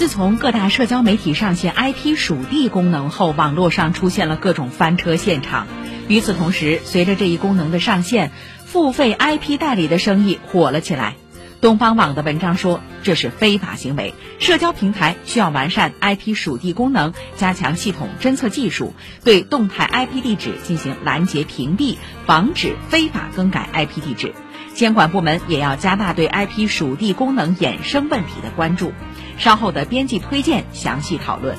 [0.00, 5.66] 自从各大社交媒体上线 IP 属地功能后，网络上出现了各种翻车现场。
[6.08, 8.32] 与此同时，随着这一功能的上线，
[8.64, 11.16] 付费 IP 代理的生意火了起来。
[11.60, 24.32] 东方网的文章说，这是非法行为，社交平台需要完善 IP 属地功能，加强系统侦测技术，对动态 IP 地址进行拦截屏蔽，防止非法更改 IP 地址。
[24.80, 28.94] 监管部门也要加大对 IP 属地功能衍生问题的关注。
[29.36, 31.58] 稍后的编辑推荐详细讨论。